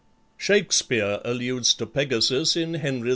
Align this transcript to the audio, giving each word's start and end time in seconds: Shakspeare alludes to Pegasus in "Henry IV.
Shakspeare 0.35 1.21
alludes 1.23 1.75
to 1.75 1.85
Pegasus 1.85 2.55
in 2.57 2.73
"Henry 2.73 3.09
IV. 3.09 3.09